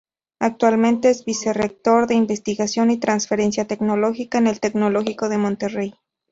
Actualmente 0.39 1.11
es 1.11 1.25
Vicerrector 1.25 2.07
de 2.07 2.15
Investigación 2.15 2.89
y 2.89 2.97
Transferencia 2.97 3.67
Tecnológica 3.67 4.39
en 4.39 4.47
el 4.47 4.59
Tecnológico 4.59 5.29
de 5.29 5.37
Monterrey. 5.37 5.93